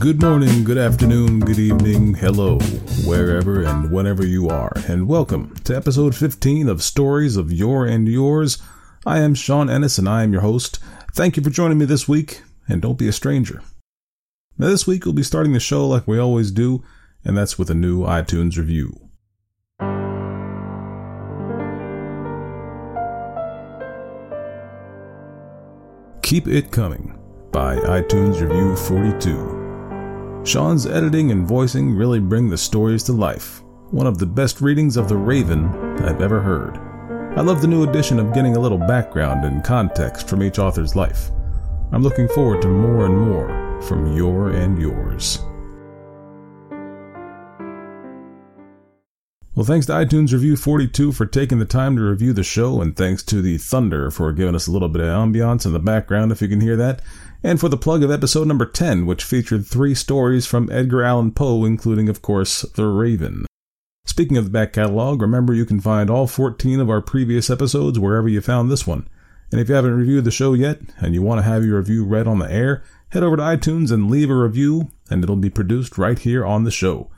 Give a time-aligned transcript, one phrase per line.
[0.00, 2.58] Good morning, good afternoon, good evening, hello,
[3.04, 8.08] wherever and whenever you are, and welcome to episode 15 of Stories of Your and
[8.08, 8.62] Yours.
[9.04, 10.78] I am Sean Ennis and I am your host.
[11.12, 13.62] Thank you for joining me this week, and don't be a stranger.
[14.56, 16.82] Now, this week we'll be starting the show like we always do,
[17.22, 19.10] and that's with a new iTunes review.
[26.22, 27.18] Keep It Coming
[27.52, 29.59] by iTunes Review 42.
[30.42, 33.62] Sean's editing and voicing really bring the stories to life.
[33.90, 35.66] One of the best readings of The Raven
[36.02, 36.78] I've ever heard.
[37.38, 40.96] I love the new addition of getting a little background and context from each author's
[40.96, 41.30] life.
[41.92, 45.40] I'm looking forward to more and more from your and yours.
[49.60, 52.96] Well, thanks to iTunes Review 42 for taking the time to review the show, and
[52.96, 56.32] thanks to the Thunder for giving us a little bit of ambiance in the background,
[56.32, 57.02] if you can hear that
[57.42, 61.32] and for the plug of episode number 10, which featured three stories from Edgar Allan
[61.32, 63.44] Poe, including, of course, The Raven.
[64.06, 67.98] Speaking of the back catalog, remember you can find all 14 of our previous episodes
[67.98, 69.08] wherever you found this one.
[69.52, 72.06] And if you haven't reviewed the show yet, and you want to have your review
[72.06, 75.50] read on the air, head over to iTunes and leave a review, and it'll be
[75.50, 77.10] produced right here on the show.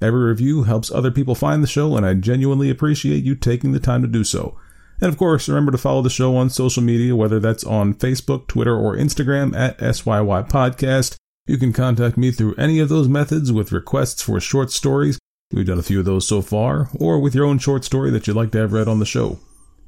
[0.00, 3.80] Every review helps other people find the show, and I genuinely appreciate you taking the
[3.80, 4.56] time to do so.
[5.00, 8.46] And of course, remember to follow the show on social media, whether that's on Facebook,
[8.48, 11.16] Twitter, or Instagram at SYY Podcast.
[11.46, 15.18] You can contact me through any of those methods with requests for short stories.
[15.52, 18.26] We've done a few of those so far, or with your own short story that
[18.26, 19.38] you'd like to have read on the show.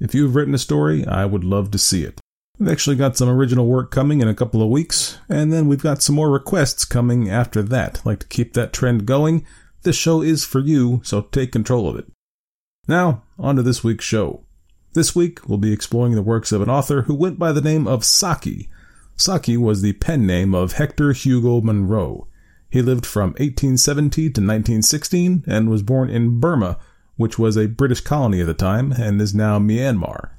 [0.00, 2.18] If you've written a story, I would love to see it.
[2.58, 5.82] We've actually got some original work coming in a couple of weeks, and then we've
[5.82, 8.00] got some more requests coming after that.
[8.00, 9.44] I'd like to keep that trend going.
[9.82, 12.06] This show is for you, so take control of it.
[12.86, 14.44] Now, on to this week's show.
[14.92, 17.86] This week, we'll be exploring the works of an author who went by the name
[17.86, 18.68] of Saki.
[19.16, 22.26] Saki was the pen name of Hector Hugo Munro.
[22.68, 26.78] He lived from 1870 to 1916 and was born in Burma,
[27.16, 30.30] which was a British colony at the time and is now Myanmar.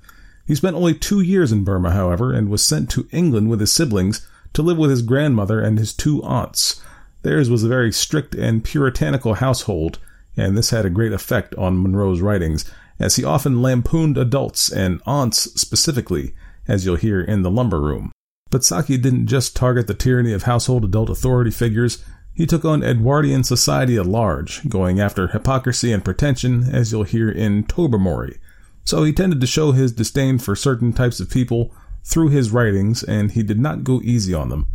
[0.46, 3.72] He spent only two years in Burma, however, and was sent to England with his
[3.72, 6.82] siblings to live with his grandmother and his two aunts.
[7.24, 10.00] Theirs was a very strict and puritanical household,
[10.36, 12.66] and this had a great effect on Munro's writings,
[13.00, 16.34] as he often lampooned adults and aunts specifically,
[16.68, 18.12] as you'll hear in the lumber room.
[18.50, 22.84] But Saki didn't just target the tyranny of household adult authority figures, he took on
[22.84, 28.40] Edwardian society at large, going after hypocrisy and pretension, as you'll hear in Tobermory.
[28.84, 31.74] So he tended to show his disdain for certain types of people
[32.04, 34.68] through his writings, and he did not go easy on them.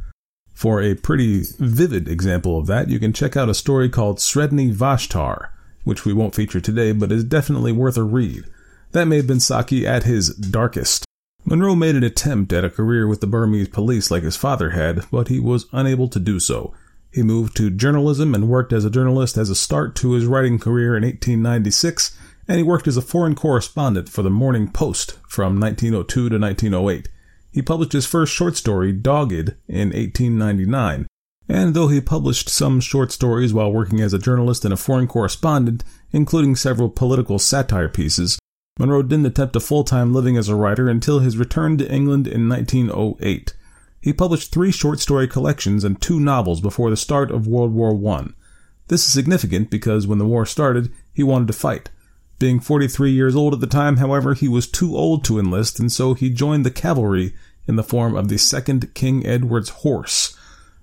[0.56, 4.72] For a pretty vivid example of that, you can check out a story called Sredni
[4.72, 5.50] Vashtar,
[5.84, 8.44] which we won't feature today, but is definitely worth a read.
[8.92, 11.04] That may have been Saki at his darkest.
[11.44, 15.04] Munro made an attempt at a career with the Burmese police like his father had,
[15.10, 16.72] but he was unable to do so.
[17.12, 20.58] He moved to journalism and worked as a journalist as a start to his writing
[20.58, 22.16] career in 1896,
[22.48, 27.10] and he worked as a foreign correspondent for the Morning Post from 1902 to 1908.
[27.52, 31.06] He published his first short story, Dogged, in 1899,
[31.48, 35.06] and though he published some short stories while working as a journalist and a foreign
[35.06, 38.38] correspondent, including several political satire pieces,
[38.78, 42.48] Munro didn't attempt a full-time living as a writer until his return to England in
[42.48, 43.54] 1908.
[44.02, 47.92] He published three short story collections and two novels before the start of World War
[48.18, 48.26] I.
[48.88, 51.90] This is significant because when the war started, he wanted to fight.
[52.38, 55.90] Being 43 years old at the time, however, he was too old to enlist, and
[55.90, 57.34] so he joined the cavalry
[57.66, 60.36] in the form of the 2nd King Edward's Horse,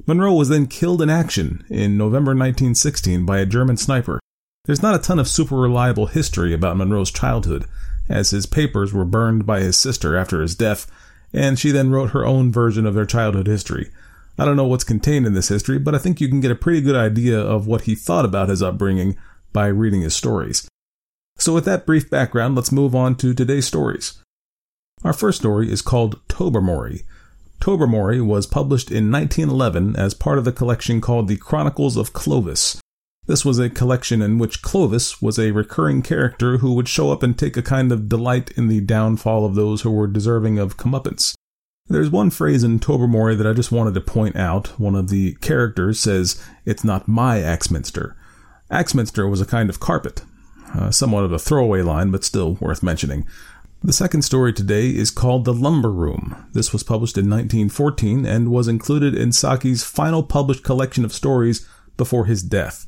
[0.06, 4.20] Munro was then killed in action in November 1916 by a German sniper.
[4.66, 7.66] There's not a ton of super reliable history about Munro's childhood,
[8.10, 10.92] as his papers were burned by his sister after his death,
[11.32, 13.92] and she then wrote her own version of their childhood history.
[14.38, 16.56] I don't know what's contained in this history, but I think you can get a
[16.56, 19.16] pretty good idea of what he thought about his upbringing
[19.54, 20.68] by reading his stories.
[21.44, 24.18] So, with that brief background, let's move on to today's stories.
[25.04, 27.02] Our first story is called Tobermory,
[27.60, 32.80] Tobermory was published in 1911 as part of the collection called The Chronicles of Clovis.
[33.28, 37.22] This was a collection in which Clovis was a recurring character who would show up
[37.22, 40.78] and take a kind of delight in the downfall of those who were deserving of
[40.78, 41.34] comeuppance.
[41.88, 44.80] There's one phrase in Tobermory that I just wanted to point out.
[44.80, 48.16] One of the characters says, It's not my Axminster.
[48.72, 50.22] Axminster was a kind of carpet.
[50.76, 53.26] Uh, somewhat of a throwaway line, but still worth mentioning.
[53.84, 56.48] The second story today is called The Lumber Room.
[56.54, 61.68] This was published in 1914 and was included in Saki's final published collection of stories
[61.98, 62.86] before his death.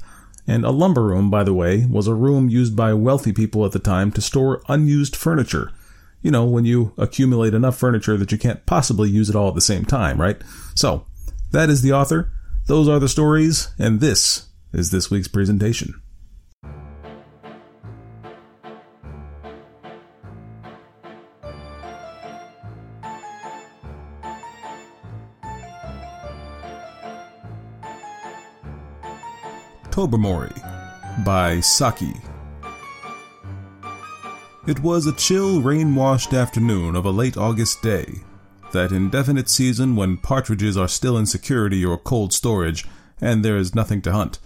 [0.47, 3.71] And a lumber room, by the way, was a room used by wealthy people at
[3.71, 5.71] the time to store unused furniture.
[6.21, 9.55] You know, when you accumulate enough furniture that you can't possibly use it all at
[9.55, 10.41] the same time, right?
[10.75, 11.05] So,
[11.51, 12.31] that is the author.
[12.67, 16.01] Those are the stories, and this is this week's presentation.
[29.95, 30.51] Tobermory
[31.23, 32.15] by Saki.
[34.67, 38.15] It was a chill, rain washed afternoon of a late August day,
[38.73, 42.85] that indefinite season when partridges are still in security or cold storage,
[43.21, 44.39] and there is nothing to hunt,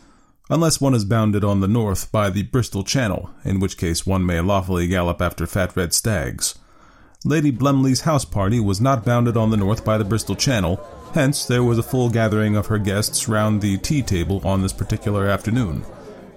[0.51, 4.23] unless one is bounded on the north by the Bristol Channel, in which case one
[4.23, 6.59] may lawfully gallop after fat red stags.
[7.25, 10.79] Lady Blemley's house party was not bounded on the north by the Bristol Channel,
[11.13, 14.73] hence there was a full gathering of her guests round the tea table on this
[14.73, 15.83] particular afternoon.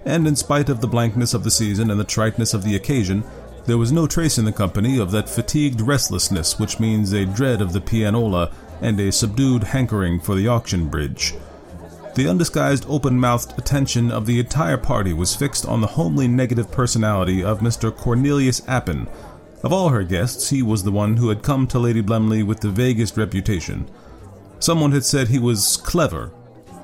[0.05, 3.23] And in spite of the blankness of the season and the triteness of the occasion,
[3.65, 7.61] there was no trace in the company of that fatigued restlessness which means a dread
[7.61, 11.33] of the pianola and a subdued hankering for the auction bridge.
[12.15, 16.69] The undisguised open mouthed attention of the entire party was fixed on the homely negative
[16.69, 17.95] personality of Mr.
[17.95, 19.07] Cornelius Appin,
[19.63, 22.59] of all her guests, he was the one who had come to Lady Blemley with
[22.59, 23.87] the vaguest reputation.
[24.63, 26.31] Someone had said he was clever,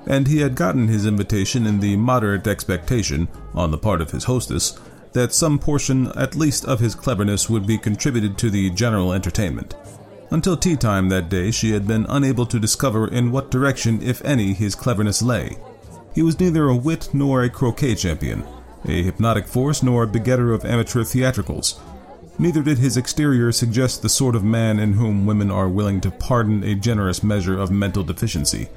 [0.06, 4.26] and he had gotten his invitation in the moderate expectation, on the part of his
[4.26, 4.78] hostess,
[5.14, 9.76] that some portion at least of his cleverness would be contributed to the general entertainment.
[10.30, 14.22] Until tea time that day, she had been unable to discover in what direction, if
[14.26, 15.56] any, his cleverness lay.
[16.14, 18.44] He was neither a wit nor a croquet champion,
[18.84, 21.80] a hypnotic force nor a begetter of amateur theatricals.
[22.40, 26.10] Neither did his exterior suggest the sort of man in whom women are willing to
[26.10, 28.70] pardon a generous measure of mental deficiency.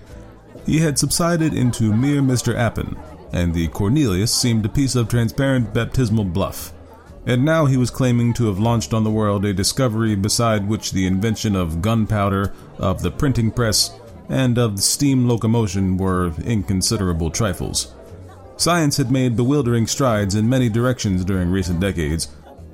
[0.67, 2.56] He had subsided into mere Mr.
[2.56, 2.97] Appin,
[3.32, 6.73] and the Cornelius seemed a piece of transparent baptismal bluff.
[7.25, 10.91] And now he was claiming to have launched on the world a discovery beside which
[10.91, 13.97] the invention of gunpowder, of the printing press,
[14.29, 17.94] and of steam locomotion were inconsiderable trifles.
[18.56, 22.29] Science had made bewildering strides in many directions during recent decades,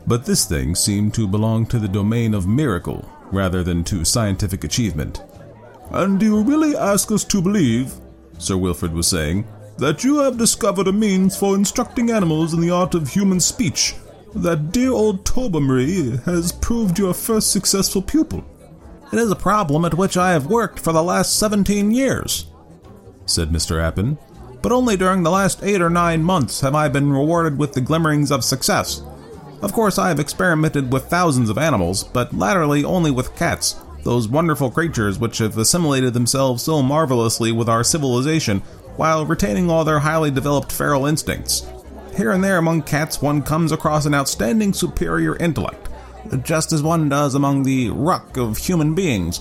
[0.09, 4.65] but this thing seemed to belong to the domain of miracle rather than to scientific
[4.65, 5.23] achievement.
[5.91, 7.93] And do you really ask us to believe,
[8.39, 9.47] Sir Wilfrid was saying,
[9.77, 13.95] that you have discovered a means for instructing animals in the art of human speech?
[14.35, 18.45] That dear old Tobermory has proved your first successful pupil?
[19.13, 22.47] It is a problem at which I have worked for the last seventeen years,
[23.27, 23.83] said Mr.
[23.83, 24.19] Appin.
[24.61, 27.81] But only during the last eight or nine months have I been rewarded with the
[27.81, 29.03] glimmerings of success.
[29.61, 33.75] Of course, I have experimented with thousands of animals, but latterly only with cats,
[34.05, 38.61] those wonderful creatures which have assimilated themselves so marvelously with our civilization
[38.97, 41.67] while retaining all their highly developed feral instincts.
[42.17, 45.89] Here and there among cats, one comes across an outstanding superior intellect,
[46.43, 49.41] just as one does among the ruck of human beings.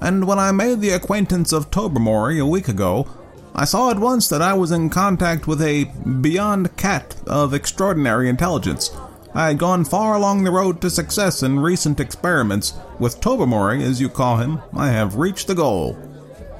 [0.00, 3.06] And when I made the acquaintance of Tobermory a week ago,
[3.54, 5.84] I saw at once that I was in contact with a
[6.20, 8.90] beyond cat of extraordinary intelligence
[9.34, 12.74] I had gone far along the road to success in recent experiments.
[12.98, 15.96] With Tobermory, as you call him, I have reached the goal.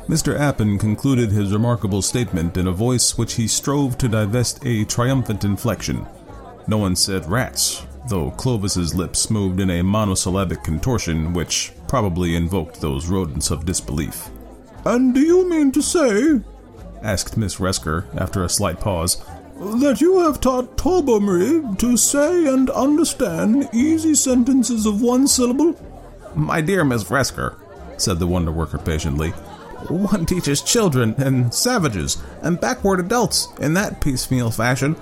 [0.09, 0.39] Mr.
[0.39, 5.45] Appin concluded his remarkable statement in a voice which he strove to divest a triumphant
[5.45, 6.07] inflection.
[6.67, 12.81] No one said rats, though Clovis's lips moved in a monosyllabic contortion which probably invoked
[12.81, 14.31] those rodents of disbelief.
[14.85, 16.41] And do you mean to say,
[17.03, 19.23] asked Miss Resker after a slight pause,
[19.63, 25.77] that you have taught Tobermory to say and understand easy sentences of one syllable?
[26.35, 27.55] My dear Miss Resker,
[27.97, 29.31] said the wonder worker patiently,
[29.89, 34.95] one teaches children and savages and backward adults in that piecemeal fashion.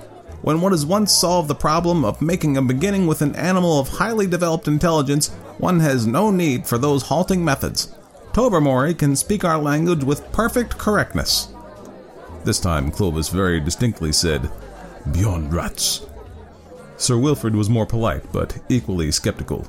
[0.43, 3.89] When one has once solved the problem of making a beginning with an animal of
[3.89, 7.95] highly developed intelligence, one has no need for those halting methods.
[8.33, 11.49] Tobermory can speak our language with perfect correctness.
[12.43, 14.49] This time Clovis very distinctly said,
[15.11, 16.05] Beyond rats.
[16.97, 19.67] Sir Wilfrid was more polite, but equally skeptical.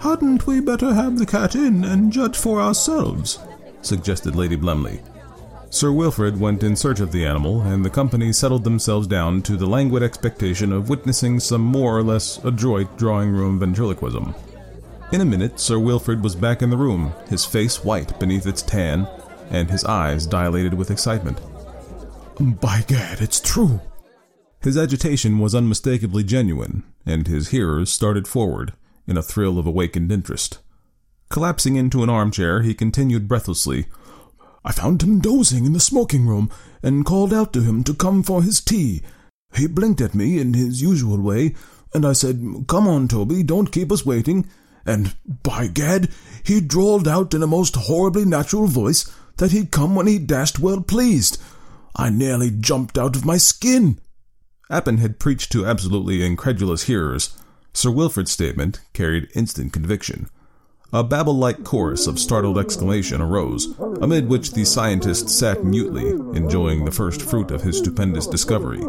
[0.00, 3.38] Hadn't we better have the cat in and judge for ourselves?
[3.82, 5.00] suggested Lady Blemley.
[5.70, 9.56] Sir Wilfrid went in search of the animal, and the company settled themselves down to
[9.56, 14.34] the languid expectation of witnessing some more or less adroit drawing room ventriloquism.
[15.12, 18.62] In a minute, Sir Wilfrid was back in the room, his face white beneath its
[18.62, 19.08] tan,
[19.50, 21.38] and his eyes dilated with excitement.
[22.42, 23.80] By gad, it's true.
[24.62, 28.72] His agitation was unmistakably genuine, and his hearers started forward
[29.06, 30.58] in a thrill of awakened interest.
[31.28, 33.86] Collapsing into an armchair, he continued breathlessly,
[34.64, 36.50] I found him dozing in the smoking room
[36.82, 39.02] and called out to him to come for his tea.
[39.54, 41.54] He blinked at me in his usual way,
[41.94, 44.48] and I said, Come on, Toby, don't keep us waiting.
[44.84, 46.08] And, by gad,
[46.42, 50.58] he drawled out in a most horribly natural voice, that he'd come when he dashed
[50.58, 51.40] well pleased.
[51.94, 53.98] I nearly jumped out of my skin.
[54.70, 57.36] Appin had preached to absolutely incredulous hearers.
[57.74, 60.28] Sir Wilfrid's statement carried instant conviction.
[60.94, 66.84] A Babel like chorus of startled exclamation arose, amid which the scientist sat mutely, enjoying
[66.84, 68.80] the first fruit of his stupendous discovery.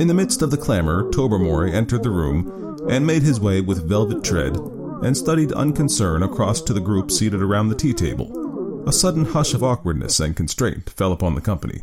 [0.00, 3.88] In the midst of the clamor, Tobermory entered the room and made his way with
[3.88, 4.56] velvet tread
[5.02, 8.84] and studied unconcern across to the group seated around the tea table.
[8.88, 11.82] A sudden hush of awkwardness and constraint fell upon the company.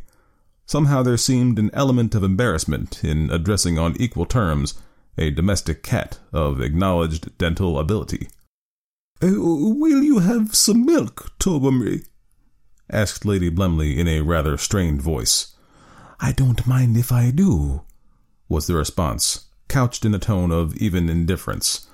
[0.71, 4.75] Somehow there seemed an element of embarrassment in addressing on equal terms
[5.17, 8.29] a domestic cat of acknowledged dental ability.
[9.21, 12.05] Uh, will you have some milk, Tobermory?
[12.89, 15.53] asked Lady Blemley in a rather strained voice.
[16.21, 17.81] I don't mind if I do,
[18.47, 21.87] was the response, couched in a tone of even indifference.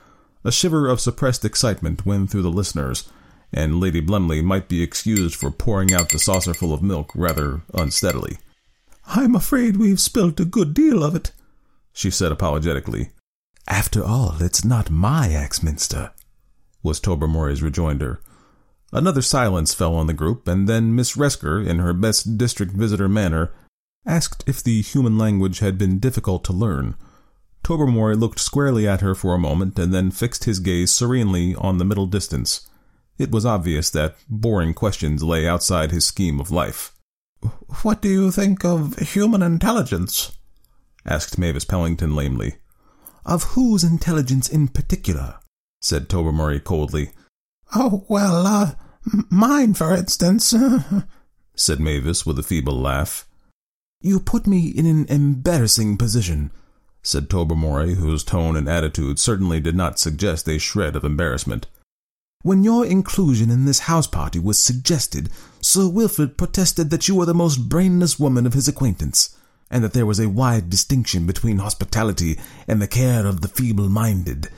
[0.43, 3.09] A shiver of suppressed excitement went through the listeners,
[3.51, 8.37] and Lady Blemley might be excused for pouring out the saucerful of milk rather unsteadily.
[9.09, 11.31] I'm afraid we've spilt a good deal of it,
[11.93, 13.11] she said apologetically.
[13.67, 16.11] After all, it's not my Axminster,
[16.83, 18.21] was Tobermory's rejoinder.
[18.91, 23.09] Another silence fell on the group, and then Miss Resker, in her best district visitor
[23.09, 23.51] manner,
[24.05, 26.95] asked if the human language had been difficult to learn.
[27.63, 31.77] Tobermory looked squarely at her for a moment, and then fixed his gaze serenely on
[31.77, 32.69] the middle distance.
[33.17, 36.93] It was obvious that boring questions lay outside his scheme of life.
[37.83, 40.31] What do you think of human intelligence?
[41.05, 42.55] asked Mavis Pellington lamely.
[43.25, 45.39] Of whose intelligence in particular?
[45.81, 47.11] said Tobermory coldly.
[47.75, 48.71] Oh, well, uh,
[49.29, 50.53] mine, for instance,
[51.55, 53.27] said Mavis with a feeble laugh.
[54.01, 56.51] You put me in an embarrassing position,
[57.01, 61.67] said Tobermory, whose tone and attitude certainly did not suggest a shred of embarrassment.
[62.43, 65.29] When your inclusion in this house party was suggested,
[65.59, 69.35] Sir Wilfrid protested that you were the most brainless woman of his acquaintance,
[69.71, 74.49] and that there was a wide distinction between hospitality and the care of the feeble-minded.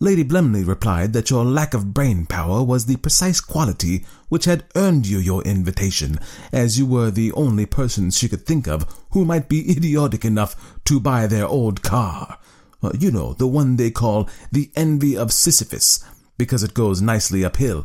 [0.00, 4.66] Lady Blemley replied that your lack of brain power was the precise quality which had
[4.76, 6.18] earned you your invitation,
[6.52, 10.78] as you were the only person she could think of who might be idiotic enough
[10.84, 12.38] to buy their old car.
[12.82, 16.04] Uh, you know, the one they call the envy of Sisyphus,
[16.36, 17.84] because it goes nicely uphill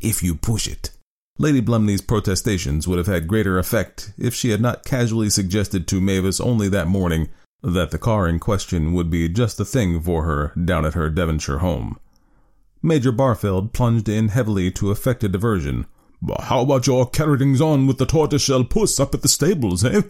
[0.00, 0.90] if you push it.
[1.38, 6.00] Lady Blemley's protestations would have had greater effect if she had not casually suggested to
[6.00, 7.28] Mavis only that morning
[7.62, 11.10] that the car in question would be just the thing for her down at her
[11.10, 11.98] Devonshire home.
[12.82, 15.86] Major Barfield plunged in heavily to effect a diversion.
[16.40, 20.02] How about your carryings on with the tortoiseshell puss up at the stables, eh?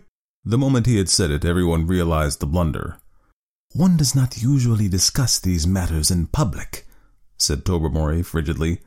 [0.44, 2.98] The moment he had said it, everyone realized the blunder.
[3.72, 6.86] One does not usually discuss these matters in public,
[7.36, 8.80] said Tobermory frigidly.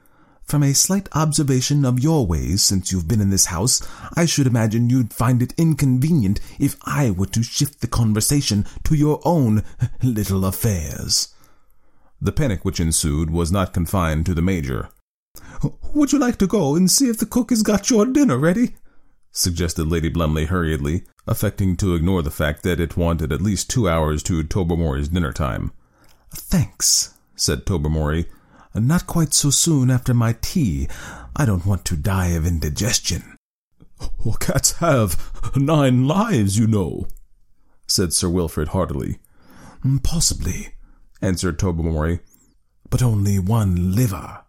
[0.43, 3.85] From a slight observation of your ways since you've been in this house,
[4.15, 8.95] I should imagine you'd find it inconvenient if I were to shift the conversation to
[8.95, 9.63] your own
[10.01, 11.33] little affairs.
[12.21, 14.89] The panic which ensued was not confined to the Major.
[15.93, 18.75] Would you like to go and see if the cook has got your dinner ready?
[19.31, 23.87] suggested Lady Blemley hurriedly, affecting to ignore the fact that it wanted at least two
[23.87, 25.71] hours to Tobermory's dinner time.
[26.31, 28.25] Thanks, said Tobermory,
[28.74, 30.88] not quite so soon after my tea.
[31.36, 33.38] I don't want to die of indigestion.
[34.39, 37.07] Cats have nine lives, you know,
[37.88, 39.19] said Sir Wilfrid heartily.
[39.83, 40.74] Mm, possibly,
[41.21, 42.19] answered Tobermory,
[42.89, 44.43] but only one liver.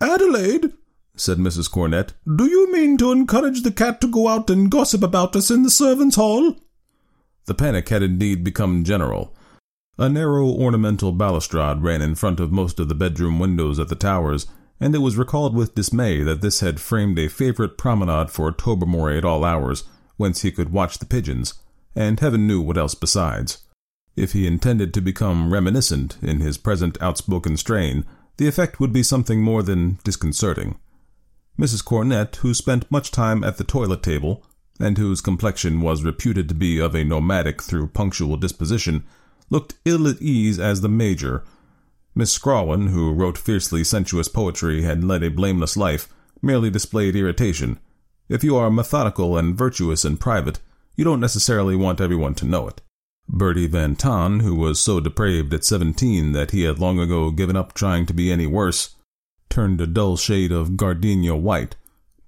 [0.00, 0.72] Adelaide,
[1.16, 1.70] said Mrs.
[1.70, 5.50] Cornett, do you mean to encourage the cat to go out and gossip about us
[5.50, 6.56] in the servants' hall?
[7.46, 9.34] The panic had indeed become general,
[9.98, 13.96] a narrow ornamental balustrade ran in front of most of the bedroom windows at the
[13.96, 14.46] towers,
[14.78, 19.18] and it was recalled with dismay that this had framed a favorite promenade for Tobermory
[19.18, 19.82] at all hours,
[20.16, 21.54] whence he could watch the pigeons,
[21.96, 23.58] and heaven knew what else besides.
[24.14, 28.04] If he intended to become reminiscent in his present outspoken strain,
[28.36, 30.78] the effect would be something more than disconcerting.
[31.58, 31.84] Mrs.
[31.84, 34.44] Cornett, who spent much time at the toilet table,
[34.78, 39.04] and whose complexion was reputed to be of a nomadic through punctual disposition,
[39.50, 41.44] looked ill at ease as the major.
[42.14, 46.08] Miss Scrawen, who wrote fiercely sensuous poetry and led a blameless life,
[46.42, 47.78] merely displayed irritation.
[48.28, 50.60] If you are methodical and virtuous in private,
[50.96, 52.80] you don't necessarily want everyone to know it.
[53.28, 57.56] Bertie Van Tahn, who was so depraved at seventeen that he had long ago given
[57.56, 58.96] up trying to be any worse,
[59.48, 61.76] turned a dull shade of gardenia white,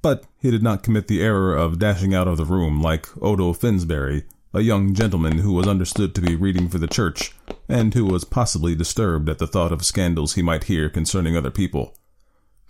[0.03, 3.53] but he did not commit the error of dashing out of the room like Odo
[3.53, 7.33] Finsbury a young gentleman who was understood to be reading for the church,
[7.69, 11.51] and who was possibly disturbed at the thought of scandals he might hear concerning other
[11.51, 11.97] people.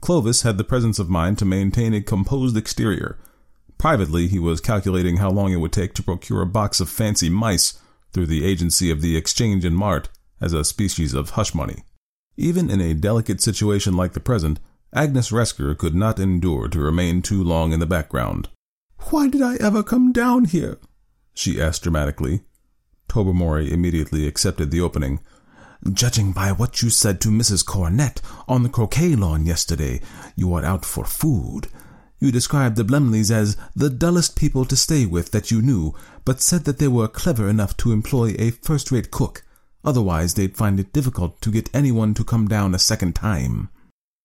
[0.01, 3.19] Clovis had the presence of mind to maintain a composed exterior.
[3.79, 7.31] Privately, he was calculating how long it would take to procure a box of fancy
[7.31, 7.79] mice
[8.13, 10.09] through the agency of the Exchange and Mart
[10.41, 11.85] as a species of hush money.
[12.37, 14.61] Even in a delicate situation like the present,
[14.93, 18.49] Agnes Resker could not endure to remain too long in the background.
[19.11, 20.79] Why did I ever come down here?
[21.35, 22.43] She asked dramatically.
[23.09, 25.21] Tobermory immediately accepted the opening.
[25.93, 27.65] Judging by what you said to Mrs.
[27.65, 30.01] Cornett on the croquet lawn yesterday,
[30.37, 31.69] you are out for food.
[32.19, 35.95] You described the Blemleys as the dullest people to stay with that you knew,
[36.27, 39.43] but said that they were clever enough to employ a first-rate cook.
[39.83, 43.71] Otherwise, they'd find it difficult to get anyone to come down a second time.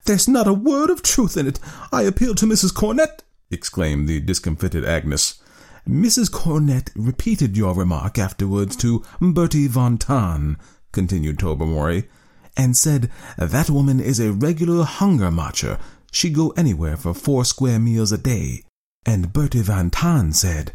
[0.05, 1.59] There's not a word of truth in it.
[1.91, 2.73] I appeal to Mrs.
[2.73, 5.41] Cornett, exclaimed the discomfited Agnes.
[5.87, 6.31] Mrs.
[6.31, 10.57] Cornett repeated your remark afterwards to Bertie Van Tahn,
[10.91, 12.09] continued Tobermory,
[12.57, 15.77] and said, That woman is a regular hunger marcher.
[16.11, 18.63] She'd go anywhere for four square meals a day.
[19.05, 20.73] And Bertie Van Tahn said...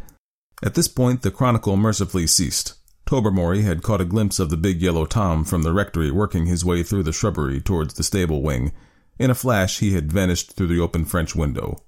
[0.63, 2.75] At this point, the chronicle mercifully ceased.
[3.05, 6.65] Tobermory had caught a glimpse of the big yellow Tom from the rectory working his
[6.65, 8.71] way through the shrubbery towards the stable wing.
[9.19, 11.83] In a flash, he had vanished through the open French window.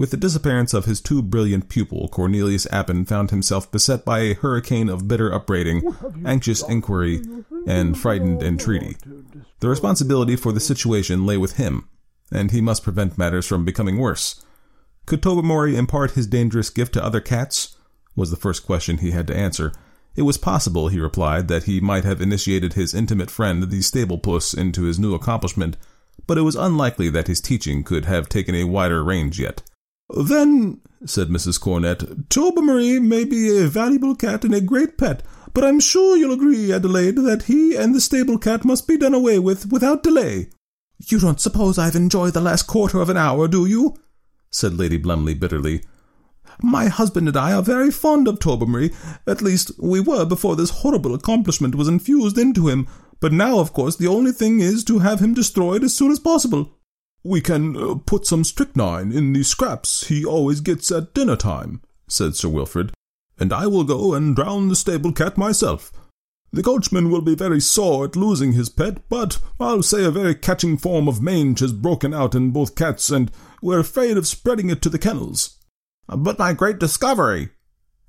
[0.00, 4.32] With the disappearance of his too brilliant pupil, Cornelius Appin found himself beset by a
[4.32, 7.22] hurricane of bitter upbraiding, anxious inquiry,
[7.66, 8.96] and frightened entreaty.
[9.58, 11.86] The responsibility for the situation lay with him,
[12.32, 14.42] and he must prevent matters from becoming worse.
[15.04, 17.76] Could Tobermory impart his dangerous gift to other cats?
[18.16, 19.70] was the first question he had to answer.
[20.16, 24.16] It was possible, he replied, that he might have initiated his intimate friend the stable
[24.16, 25.76] puss into his new accomplishment,
[26.26, 29.60] but it was unlikely that his teaching could have taken a wider range yet.
[30.16, 31.60] Then, said Mrs.
[31.60, 35.22] Cornett, Tobermory may be a valuable cat and a great pet,
[35.54, 39.14] but I'm sure you'll agree, Adelaide, that he and the stable cat must be done
[39.14, 40.50] away with without delay.
[41.06, 43.96] You don't suppose I've enjoyed the last quarter of an hour, do you?
[44.50, 45.82] said Lady Blemley bitterly.
[46.62, 48.92] My husband and I are very fond of Tobermory.
[49.26, 52.86] At least, we were before this horrible accomplishment was infused into him.
[53.20, 56.18] But now, of course, the only thing is to have him destroyed as soon as
[56.18, 56.76] possible.
[57.22, 61.82] We can uh, put some strychnine in the scraps he always gets at dinner time,
[62.08, 62.92] said Sir Wilfrid,
[63.38, 65.92] and I will go and drown the stable cat myself.
[66.52, 70.34] The coachman will be very sore at losing his pet, but I'll say a very
[70.34, 73.30] catching form of mange has broken out in both cats, and
[73.62, 75.58] we're afraid of spreading it to the kennels.
[76.08, 77.50] But my great discovery,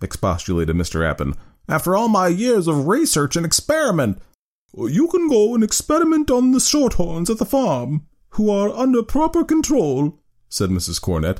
[0.02, 1.08] expostulated Mr.
[1.08, 1.36] Appin,
[1.68, 4.20] after all my years of research and experiment.
[4.76, 9.44] You can go and experiment on the shorthorns at the farm, who are under proper
[9.44, 11.02] control, said Mrs.
[11.02, 11.40] Cornett,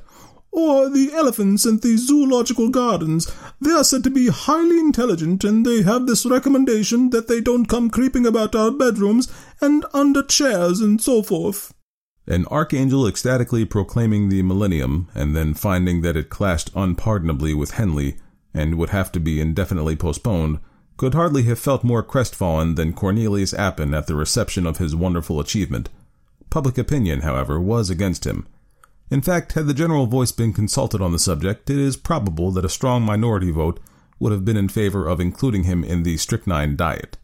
[0.52, 3.32] or the elephants in the zoological gardens.
[3.62, 7.68] They are said to be highly intelligent, and they have this recommendation that they don't
[7.68, 11.74] come creeping about our bedrooms and under chairs and so forth.
[12.28, 18.18] An archangel ecstatically proclaiming the millennium, and then finding that it clashed unpardonably with Henley,
[18.54, 20.60] and would have to be indefinitely postponed,
[20.98, 25.40] could hardly have felt more crestfallen than Cornelius Appin at the reception of his wonderful
[25.40, 25.90] achievement.
[26.52, 28.46] Public opinion, however, was against him.
[29.10, 32.66] In fact, had the general voice been consulted on the subject, it is probable that
[32.66, 33.80] a strong minority vote
[34.20, 37.18] would have been in favor of including him in the strychnine diet.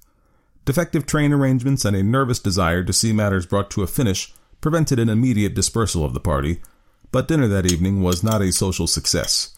[0.66, 4.98] Defective train arrangements and a nervous desire to see matters brought to a finish prevented
[4.98, 6.62] an immediate dispersal of the party,
[7.12, 9.54] but dinner that evening was not a social success.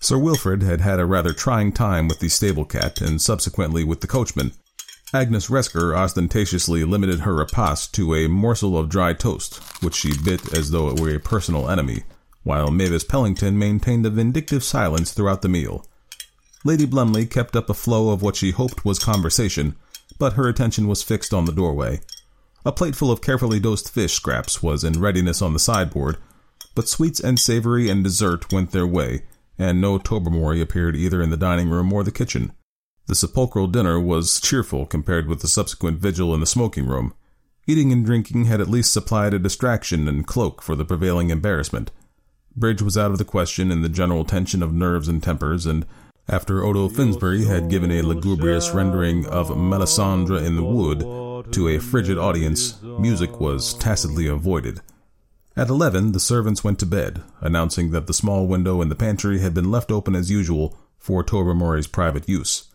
[0.00, 4.00] Sir Wilfrid had had a rather trying time with the stable cat and subsequently with
[4.00, 4.52] the coachman,
[5.14, 10.56] Agnes Resker ostentatiously limited her repast to a morsel of dry toast, which she bit
[10.56, 12.04] as though it were a personal enemy,
[12.44, 15.86] while Mavis Pellington maintained a vindictive silence throughout the meal.
[16.64, 19.76] Lady Blemley kept up a flow of what she hoped was conversation,
[20.18, 22.00] but her attention was fixed on the doorway.
[22.64, 26.16] A plateful of carefully dosed fish scraps was in readiness on the sideboard,
[26.74, 29.24] but sweets and savory and dessert went their way,
[29.58, 32.52] and no Tobermory appeared either in the dining room or the kitchen.
[33.12, 37.12] The sepulchral dinner was cheerful compared with the subsequent vigil in the smoking room.
[37.66, 41.90] Eating and drinking had at least supplied a distraction and cloak for the prevailing embarrassment.
[42.56, 45.84] Bridge was out of the question in the general tension of nerves and tempers, and
[46.26, 51.80] after Odo Finsbury had given a lugubrious rendering of Melisande in the Wood to a
[51.80, 54.80] frigid audience, music was tacitly avoided.
[55.54, 59.40] At eleven, the servants went to bed, announcing that the small window in the pantry
[59.40, 62.70] had been left open as usual for Tobermory's private use.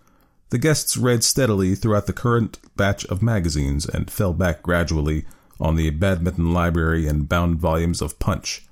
[0.50, 5.26] The guests read steadily throughout the current batch of magazines and fell back gradually
[5.60, 8.66] on the badminton library and bound volumes of Punch.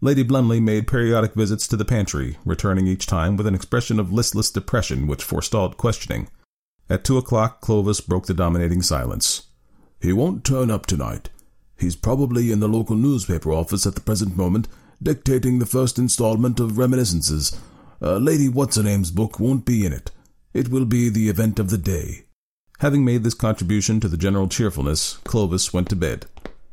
[0.00, 4.12] Lady Blemley made periodic visits to the pantry, returning each time with an expression of
[4.12, 6.28] listless depression which forestalled questioning.
[6.88, 9.48] At two o'clock, Clovis broke the dominating silence.
[10.00, 11.28] He won't turn up tonight.
[11.76, 14.68] He's probably in the local newspaper office at the present moment,
[15.02, 17.58] dictating the first installment of Reminiscences.
[18.00, 20.10] Uh, Lady What's-Her-Name's book won't be in it.
[20.52, 22.24] It will be the event of the day.
[22.80, 26.26] Having made this contribution to the general cheerfulness, Clovis went to bed.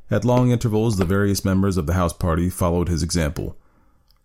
[0.09, 3.55] At long intervals, the various members of the house party followed his example.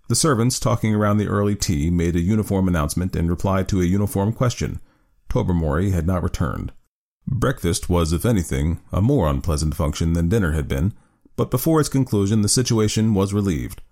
[0.08, 3.84] The servants, talking around the early tea, made a uniform announcement in reply to a
[3.84, 4.80] uniform question.
[5.28, 6.72] Tobermory had not returned.
[7.26, 10.94] Breakfast was, if anything, a more unpleasant function than dinner had been,
[11.36, 13.82] but before its conclusion the situation was relieved.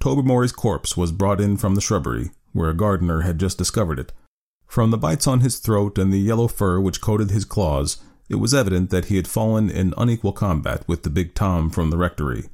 [0.00, 4.12] Tobermory's corpse was brought in from the shrubbery, where a gardener had just discovered it.
[4.68, 7.96] From the bites on his throat and the yellow fur which coated his claws,
[8.28, 11.88] it was evident that he had fallen in unequal combat with the big Tom from
[11.88, 12.50] the rectory.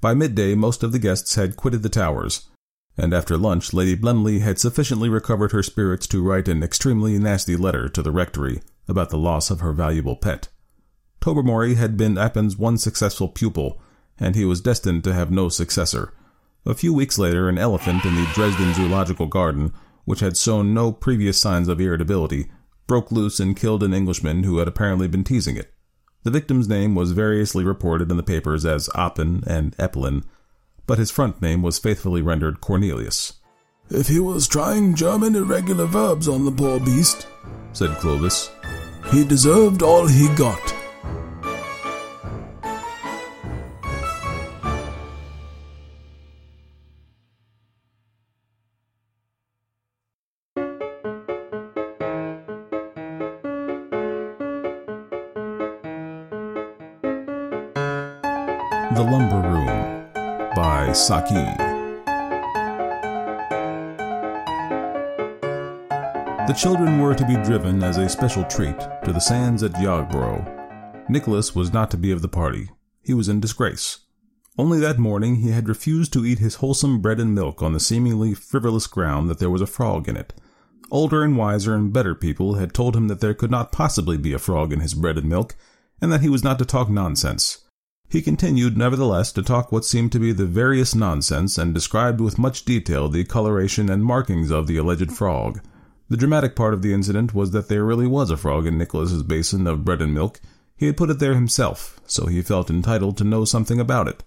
[0.00, 2.48] By midday most of the guests had quitted the towers,
[2.96, 7.56] and after lunch Lady Blemley had sufficiently recovered her spirits to write an extremely nasty
[7.56, 10.48] letter to the rectory about the loss of her valuable pet.
[11.20, 13.80] Tobermory had been Appin's one successful pupil,
[14.20, 16.14] and he was destined to have no successor.
[16.64, 19.72] A few weeks later, an elephant in the Dresden Zoological Garden,
[20.08, 22.50] which had shown no previous signs of irritability,
[22.86, 25.70] broke loose and killed an Englishman who had apparently been teasing it.
[26.22, 30.24] The victim's name was variously reported in the papers as Oppin and Eppelin,
[30.86, 33.34] but his front name was faithfully rendered Cornelius.
[33.90, 37.26] If he was trying German irregular verbs on the poor beast,
[37.74, 38.50] said Clovis,
[39.12, 40.77] he deserved all he got.
[58.94, 60.08] The Lumber Room
[60.56, 61.34] by Saki.
[66.46, 71.10] The children were to be driven as a special treat to the sands at Yogborough.
[71.10, 72.70] Nicholas was not to be of the party.
[73.02, 73.98] He was in disgrace.
[74.56, 77.80] Only that morning he had refused to eat his wholesome bread and milk on the
[77.80, 80.32] seemingly frivolous ground that there was a frog in it.
[80.90, 84.32] Older and wiser and better people had told him that there could not possibly be
[84.32, 85.56] a frog in his bread and milk,
[86.00, 87.67] and that he was not to talk nonsense.
[88.10, 92.38] He continued, nevertheless, to talk what seemed to be the veriest nonsense, and described with
[92.38, 95.60] much detail the coloration and markings of the alleged frog.
[96.08, 99.22] The dramatic part of the incident was that there really was a frog in Nicholas's
[99.22, 100.40] basin of bread and milk.
[100.74, 104.24] He had put it there himself, so he felt entitled to know something about it.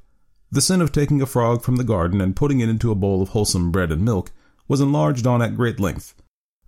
[0.51, 3.23] The sin of taking a frog from the garden and putting it into a bowl
[3.23, 4.31] of wholesome bread and milk
[4.67, 6.13] was enlarged on at great length.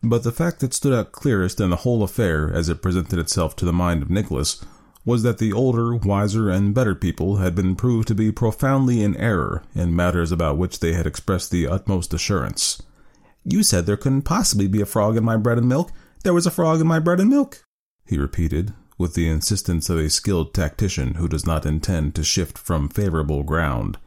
[0.02, 3.56] But the fact that stood out clearest in the whole affair as it presented itself
[3.58, 4.66] to the mind of Nicholas
[5.06, 9.16] was that the older, wiser, and better people had been proved to be profoundly in
[9.18, 12.82] error in matters about which they had expressed the utmost assurance.
[13.44, 15.92] You said there couldn't possibly be a frog in my bread and milk.
[16.24, 17.64] There was a frog in my bread and milk,
[18.06, 22.58] he repeated, with the insistence of a skilled tactician who does not intend to shift
[22.58, 23.98] from favorable ground.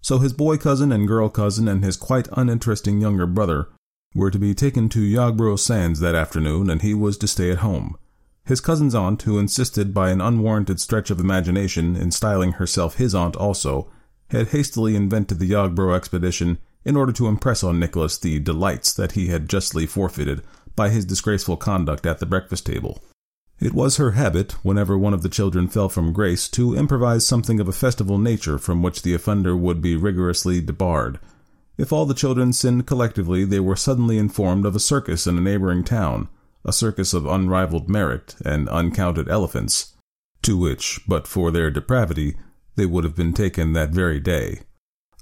[0.00, 3.68] So his boy cousin and girl cousin and his quite uninteresting younger brother
[4.14, 7.58] were to be taken to Yogborough Sands that afternoon, and he was to stay at
[7.58, 7.96] home.
[8.46, 13.14] His cousin's aunt, who insisted by an unwarranted stretch of imagination in styling herself his
[13.14, 13.90] aunt also,
[14.28, 19.12] had hastily invented the Yogborough expedition in order to impress on Nicholas the delights that
[19.12, 20.42] he had justly forfeited
[20.76, 23.02] by his disgraceful conduct at the breakfast table.
[23.60, 27.60] It was her habit, whenever one of the children fell from grace, to improvise something
[27.60, 31.18] of a festival nature from which the offender would be rigorously debarred.
[31.78, 35.40] If all the children sinned collectively, they were suddenly informed of a circus in a
[35.40, 36.28] neighboring town,
[36.64, 39.94] a circus of unrivaled merit and uncounted elephants,
[40.42, 42.36] to which, but for their depravity,
[42.76, 44.60] they would have been taken that very day.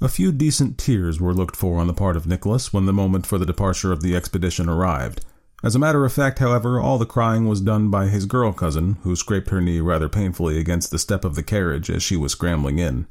[0.00, 3.26] A few decent tears were looked for on the part of Nicholas when the moment
[3.26, 5.24] for the departure of the expedition arrived.
[5.62, 8.96] As a matter of fact, however, all the crying was done by his girl cousin,
[9.02, 12.32] who scraped her knee rather painfully against the step of the carriage as she was
[12.32, 13.06] scrambling in.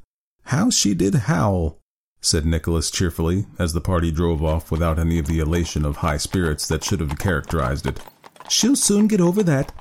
[0.45, 1.79] How she did howl,
[2.19, 6.17] said Nicholas cheerfully, as the party drove off without any of the elation of high
[6.17, 8.01] spirits that should have characterized it.
[8.51, 9.71] She'll soon get over that,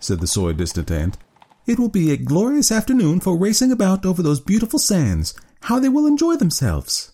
[0.00, 1.18] said the soi-disant aunt.
[1.66, 5.34] It will be a glorious afternoon for racing about over those beautiful sands,
[5.64, 7.12] how they will enjoy themselves.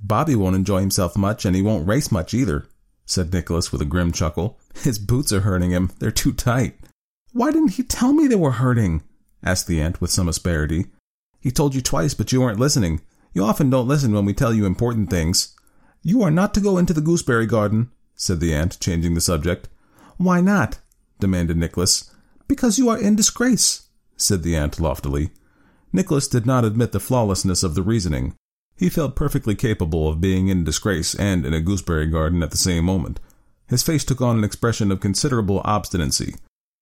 [0.00, 2.68] Bobby won't enjoy himself much, and he won't race much either,
[3.04, 4.56] said Nicholas with a grim chuckle.
[4.76, 5.90] His boots are hurting him.
[5.98, 6.78] They're too tight.
[7.32, 9.02] Why didn't he tell me they were hurting?
[9.42, 10.86] asked the aunt with some asperity.
[11.40, 13.00] He told you twice, but you weren't listening.
[13.34, 15.56] You often don't listen when we tell you important things.
[16.02, 19.68] You are not to go into the gooseberry garden, said the aunt, changing the subject.
[20.22, 20.78] Why not?
[21.18, 22.12] demanded Nicholas.
[22.46, 25.30] Because you are in disgrace, said the aunt loftily.
[25.92, 28.36] Nicholas did not admit the flawlessness of the reasoning.
[28.76, 32.56] He felt perfectly capable of being in disgrace and in a gooseberry garden at the
[32.56, 33.18] same moment.
[33.66, 36.36] His face took on an expression of considerable obstinacy.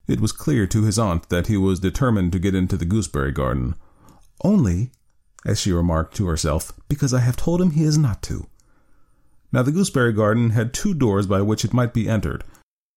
[0.06, 3.32] It was clear to his aunt that he was determined to get into the gooseberry
[3.32, 3.74] garden.
[4.44, 4.92] Only,
[5.46, 8.48] as she remarked to herself, because I have told him he is not to.
[9.50, 12.44] Now the gooseberry garden had two doors by which it might be entered,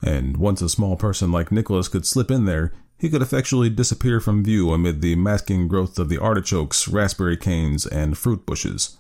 [0.04, 4.20] and once a small person like Nicholas could slip in there, he could effectually disappear
[4.20, 8.98] from view amid the masking growth of the artichokes, raspberry canes, and fruit bushes.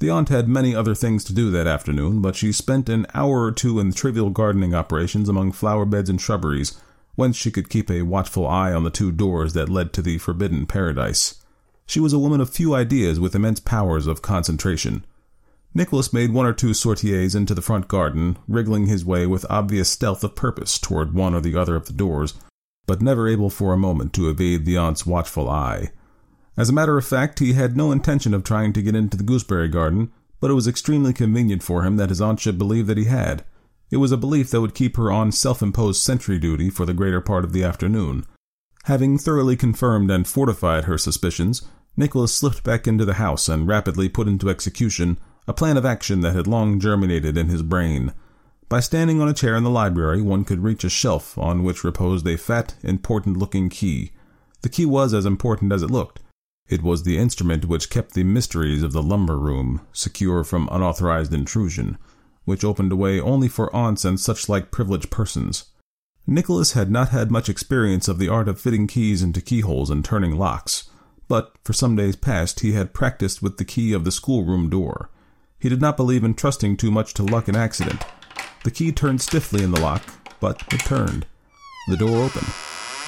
[0.00, 3.42] The aunt had many other things to do that afternoon, but she spent an hour
[3.42, 6.80] or two in trivial gardening operations among flower beds and shrubberies,
[7.16, 10.18] whence she could keep a watchful eye on the two doors that led to the
[10.18, 11.44] forbidden paradise.
[11.86, 15.04] She was a woman of few ideas with immense powers of concentration.
[15.72, 19.88] Nicholas made one or two sorties into the front garden, wriggling his way with obvious
[19.88, 22.34] stealth of purpose toward one or the other of the doors,
[22.86, 25.90] but never able for a moment to evade the aunt's watchful eye.
[26.56, 29.22] As a matter of fact, he had no intention of trying to get into the
[29.22, 32.98] gooseberry garden, but it was extremely convenient for him that his aunt should believe that
[32.98, 33.44] he had.
[33.92, 36.94] It was a belief that would keep her on self imposed sentry duty for the
[36.94, 38.26] greater part of the afternoon.
[38.84, 41.62] Having thoroughly confirmed and fortified her suspicions,
[41.96, 45.18] Nicholas slipped back into the house and rapidly put into execution
[45.50, 48.12] a plan of action that had long germinated in his brain.
[48.68, 51.82] By standing on a chair in the library, one could reach a shelf on which
[51.82, 54.12] reposed a fat, important looking key.
[54.62, 56.20] The key was as important as it looked.
[56.68, 61.34] It was the instrument which kept the mysteries of the lumber room secure from unauthorized
[61.34, 61.98] intrusion,
[62.44, 65.64] which opened a way only for aunts and such like privileged persons.
[66.28, 70.04] Nicholas had not had much experience of the art of fitting keys into keyholes and
[70.04, 70.88] turning locks,
[71.26, 75.10] but for some days past he had practiced with the key of the schoolroom door.
[75.60, 78.02] He did not believe in trusting too much to luck and accident.
[78.64, 80.02] The key turned stiffly in the lock,
[80.40, 81.26] but it turned.
[81.88, 82.50] The door opened,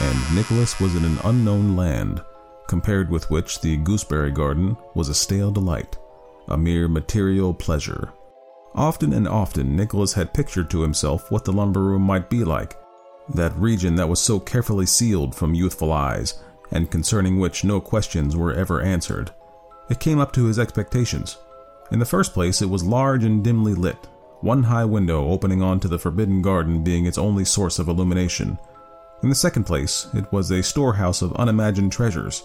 [0.01, 2.23] and Nicholas was in an unknown land,
[2.69, 5.97] compared with which the gooseberry garden was a stale delight,
[6.49, 8.13] a mere material pleasure.
[8.75, 12.75] Often and often Nicholas had pictured to himself what the lumber room might be like,
[13.35, 18.37] that region that was so carefully sealed from youthful eyes, and concerning which no questions
[18.37, 19.31] were ever answered.
[19.91, 21.37] It came up to his expectations.
[21.91, 24.09] In the first place, it was large and dimly lit,
[24.41, 28.59] one high window opening onto the forbidden garden being its only source of illumination.
[29.23, 32.43] In the second place, it was a storehouse of unimagined treasures.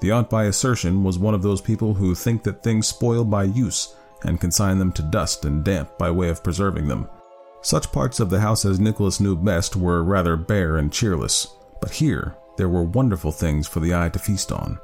[0.00, 3.44] The aunt by assertion was one of those people who think that things spoil by
[3.44, 7.08] use and consign them to dust and damp by way of preserving them.
[7.62, 11.48] Such parts of the house as Nicholas knew best were rather bare and cheerless,
[11.80, 14.78] but here there were wonderful things for the eye to feast on.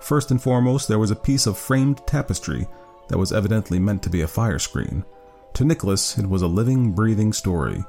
[0.00, 2.66] First and foremost, there was a piece of framed tapestry
[3.08, 5.04] that was evidently meant to be a fire screen.
[5.54, 7.84] To Nicholas, it was a living, breathing story.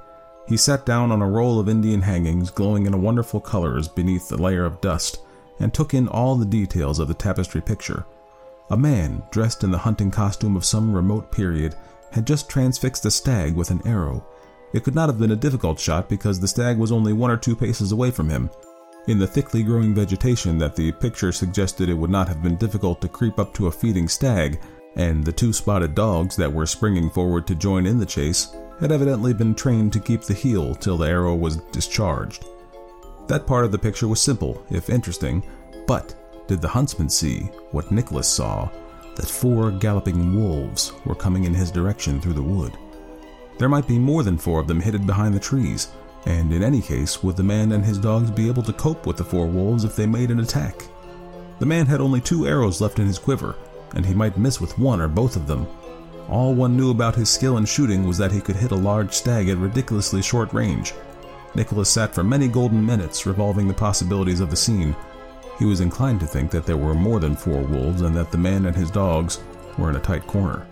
[0.47, 4.41] He sat down on a roll of Indian hangings glowing in wonderful colors beneath the
[4.41, 5.19] layer of dust
[5.59, 8.05] and took in all the details of the tapestry picture.
[8.71, 11.75] A man, dressed in the hunting costume of some remote period,
[12.11, 14.25] had just transfixed a stag with an arrow.
[14.73, 17.37] It could not have been a difficult shot because the stag was only one or
[17.37, 18.49] two paces away from him.
[19.07, 23.01] In the thickly growing vegetation that the picture suggested it would not have been difficult
[23.01, 24.59] to creep up to a feeding stag,
[24.95, 28.91] and the two spotted dogs that were springing forward to join in the chase had
[28.91, 32.45] evidently been trained to keep the heel till the arrow was discharged.
[33.27, 35.43] That part of the picture was simple, if interesting,
[35.85, 36.15] but
[36.47, 38.69] did the huntsman see what Nicholas saw
[39.15, 42.77] that four galloping wolves were coming in his direction through the wood?
[43.57, 45.89] There might be more than four of them hidden behind the trees,
[46.25, 49.17] and in any case, would the man and his dogs be able to cope with
[49.17, 50.81] the four wolves if they made an attack?
[51.59, 53.55] The man had only two arrows left in his quiver,
[53.95, 55.67] and he might miss with one or both of them.
[56.29, 59.13] All one knew about his skill in shooting was that he could hit a large
[59.13, 60.93] stag at ridiculously short range.
[61.55, 64.95] Nicholas sat for many golden minutes revolving the possibilities of the scene.
[65.57, 68.37] He was inclined to think that there were more than four wolves and that the
[68.37, 69.39] man and his dogs
[69.77, 70.67] were in a tight corner.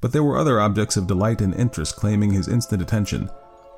[0.00, 3.30] But there were other objects of delight and interest claiming his instant attention.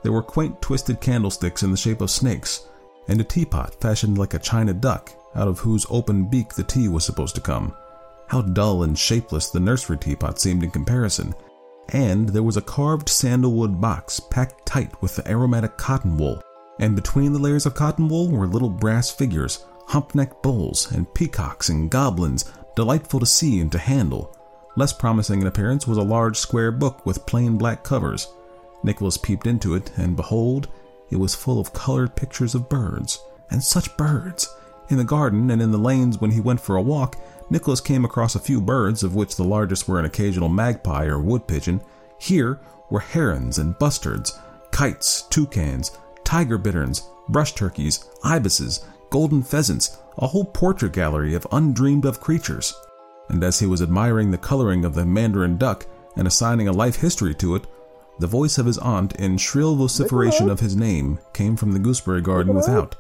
[0.03, 2.69] There were quaint twisted candlesticks in the shape of snakes,
[3.09, 6.89] and a teapot fashioned like a china duck, out of whose open beak the tea
[6.89, 7.75] was supposed to come.
[8.29, 11.35] How dull and shapeless the nursery teapot seemed in comparison.
[11.91, 16.43] And there was a carved sandalwood box packed tight with the aromatic cotton wool,
[16.81, 21.69] and between the layers of cotton wool were little brass figures, hump-necked bulls, and peacocks
[21.69, 24.37] and goblins, delightful to see and to handle.
[24.77, 28.27] Less promising in appearance was a large square book with plain black covers.
[28.83, 30.69] Nicholas peeped into it, and behold,
[31.11, 33.21] it was full of colored pictures of birds.
[33.51, 34.53] And such birds!
[34.89, 37.17] In the garden and in the lanes when he went for a walk,
[37.51, 41.19] Nicholas came across a few birds, of which the largest were an occasional magpie or
[41.19, 41.81] wood pigeon.
[42.19, 44.39] Here were herons and bustards,
[44.71, 52.05] kites, toucans, tiger bitterns, brush turkeys, ibises, golden pheasants, a whole portrait gallery of undreamed
[52.05, 52.75] of creatures.
[53.29, 56.97] And as he was admiring the coloring of the mandarin duck and assigning a life
[56.97, 57.67] history to it,
[58.19, 62.23] the voice of his aunt in shrill vociferation of his name came from the gooseberry
[62.23, 62.97] garden without.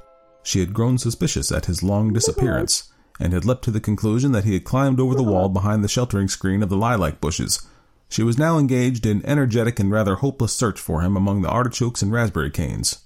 [0.47, 2.85] She had grown suspicious at his long disappearance
[3.19, 5.89] and had leapt to the conclusion that he had climbed over the wall behind the
[5.89, 7.67] sheltering screen of the lilac bushes.
[8.09, 12.01] She was now engaged in energetic and rather hopeless search for him among the artichokes
[12.01, 13.01] and raspberry canes.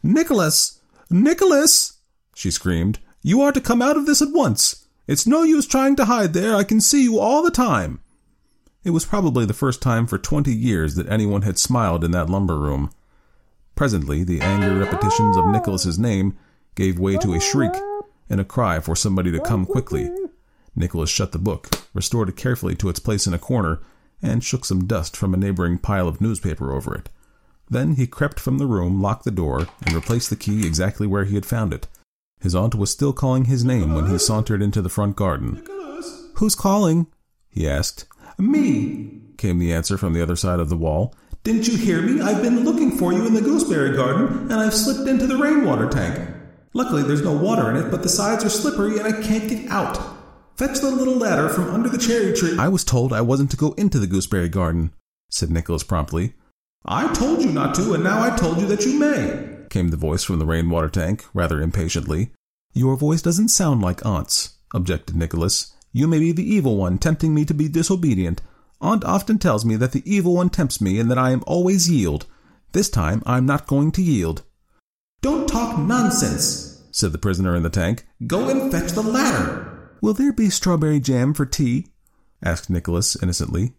[0.00, 0.78] Nicholas!
[1.10, 1.94] Nicholas!
[2.36, 3.00] she screamed.
[3.20, 4.86] You are to come out of this at once.
[5.08, 6.54] It's no use trying to hide there.
[6.54, 7.98] I can see you all the time.
[8.84, 12.30] It was probably the first time for twenty years that anyone had smiled in that
[12.30, 12.92] lumber room.
[13.74, 16.38] Presently, the angry repetitions of Nicholas's name
[16.76, 17.72] gave way to a shriek
[18.30, 20.10] and a cry for somebody to come quickly.
[20.76, 23.80] Nicholas shut the book, restored it carefully to its place in a corner,
[24.22, 27.08] and shook some dust from a neighboring pile of newspaper over it.
[27.68, 31.24] Then he crept from the room, locked the door, and replaced the key exactly where
[31.24, 31.88] he had found it.
[32.40, 35.64] His aunt was still calling his name when he sauntered into the front garden.
[36.34, 37.06] Who's calling?
[37.48, 38.04] he asked.
[38.38, 41.14] Me, came the answer from the other side of the wall.
[41.42, 42.20] Didn't you hear me?
[42.20, 45.88] I've been looking for you in the gooseberry garden, and I've slipped into the rainwater
[45.88, 46.35] tank.
[46.76, 49.66] Luckily, there's no water in it, but the sides are slippery and I can't get
[49.70, 49.96] out.
[50.58, 52.54] Fetch the little ladder from under the cherry tree.
[52.58, 54.92] I was told I wasn't to go into the gooseberry garden,
[55.30, 56.34] said Nicholas promptly.
[56.84, 59.96] I told you not to, and now I told you that you may, came the
[59.96, 62.32] voice from the rainwater tank, rather impatiently.
[62.74, 65.72] Your voice doesn't sound like Aunt's, objected Nicholas.
[65.94, 68.42] You may be the evil one tempting me to be disobedient.
[68.82, 71.88] Aunt often tells me that the evil one tempts me and that I am always
[71.88, 72.26] yield.
[72.72, 74.42] This time I'm not going to yield.
[75.22, 76.65] Don't talk nonsense,
[76.96, 78.06] said the prisoner in the tank.
[78.26, 79.90] Go and fetch the ladder.
[80.00, 81.88] Will there be strawberry jam for tea?
[82.42, 83.74] asked Nicholas innocently.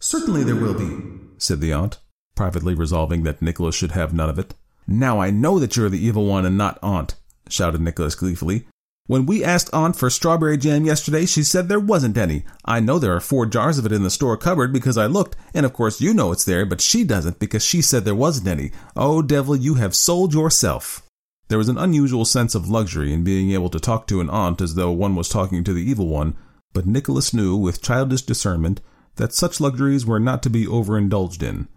[0.00, 0.98] Certainly there will be,
[1.38, 2.00] said the aunt,
[2.34, 4.54] privately resolving that Nicholas should have none of it.
[4.84, 7.14] Now I know that you're the evil one and not aunt,
[7.48, 8.66] shouted Nicholas gleefully.
[9.06, 12.44] When we asked Aunt for strawberry jam yesterday, she said there wasn't any.
[12.64, 15.36] I know there are four jars of it in the store cupboard because I looked,
[15.54, 18.48] and of course you know it's there, but she doesn't because she said there wasn't
[18.48, 18.72] any.
[18.96, 21.05] Oh, devil, you have sold yourself.
[21.48, 24.60] There was an unusual sense of luxury in being able to talk to an aunt
[24.60, 26.34] as though one was talking to the evil one,
[26.72, 28.80] but Nicholas knew with childish discernment
[29.14, 31.68] that such luxuries were not to be overindulged in.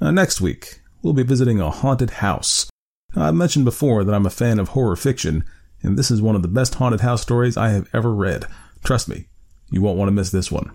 [0.02, 2.70] Now, next week, we'll be visiting a haunted house.
[3.16, 5.46] Now, I've mentioned before that I'm a fan of horror fiction,
[5.84, 8.44] and this is one of the best haunted house stories I have ever read.
[8.84, 9.28] Trust me,
[9.72, 10.72] you won't want to miss this one.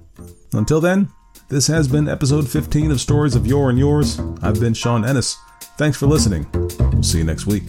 [0.54, 1.10] Until then,
[1.50, 4.18] this has been episode 15 of Stories of Yore and Yours.
[4.40, 5.36] I've been Sean Ennis.
[5.76, 6.46] Thanks for listening.
[6.54, 7.64] We'll see you next week.